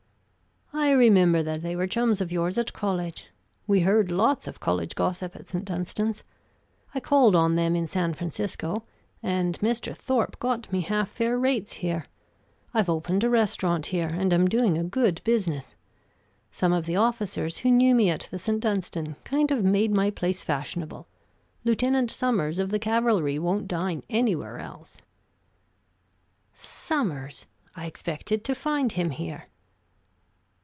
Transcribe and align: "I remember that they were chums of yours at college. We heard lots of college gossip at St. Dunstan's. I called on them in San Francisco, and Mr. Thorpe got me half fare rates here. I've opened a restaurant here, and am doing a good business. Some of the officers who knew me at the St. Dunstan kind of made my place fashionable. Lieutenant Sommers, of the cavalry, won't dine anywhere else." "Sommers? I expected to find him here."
"I 0.73 0.91
remember 0.91 1.43
that 1.43 1.61
they 1.63 1.75
were 1.75 1.87
chums 1.87 2.21
of 2.21 2.31
yours 2.31 2.57
at 2.57 2.71
college. 2.73 3.29
We 3.67 3.81
heard 3.81 4.09
lots 4.11 4.47
of 4.47 4.61
college 4.61 4.95
gossip 4.95 5.35
at 5.35 5.47
St. 5.49 5.65
Dunstan's. 5.65 6.23
I 6.95 6.99
called 7.01 7.35
on 7.35 7.55
them 7.55 7.75
in 7.75 7.87
San 7.87 8.13
Francisco, 8.13 8.83
and 9.21 9.59
Mr. 9.59 9.95
Thorpe 9.95 10.39
got 10.39 10.71
me 10.71 10.79
half 10.81 11.09
fare 11.09 11.37
rates 11.37 11.73
here. 11.75 12.05
I've 12.73 12.89
opened 12.89 13.23
a 13.25 13.29
restaurant 13.29 13.87
here, 13.87 14.07
and 14.07 14.31
am 14.33 14.47
doing 14.47 14.77
a 14.77 14.83
good 14.83 15.19
business. 15.25 15.75
Some 16.51 16.71
of 16.71 16.85
the 16.85 16.95
officers 16.95 17.59
who 17.59 17.71
knew 17.71 17.93
me 17.93 18.09
at 18.09 18.27
the 18.31 18.39
St. 18.39 18.59
Dunstan 18.61 19.15
kind 19.25 19.51
of 19.51 19.63
made 19.65 19.91
my 19.93 20.09
place 20.09 20.41
fashionable. 20.43 21.05
Lieutenant 21.65 22.09
Sommers, 22.11 22.59
of 22.59 22.69
the 22.69 22.79
cavalry, 22.79 23.37
won't 23.37 23.67
dine 23.67 24.03
anywhere 24.09 24.57
else." 24.57 24.97
"Sommers? 26.53 27.45
I 27.75 27.85
expected 27.87 28.43
to 28.45 28.55
find 28.55 28.93
him 28.93 29.09
here." 29.11 29.47